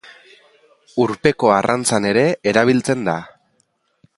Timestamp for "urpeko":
1.03-1.51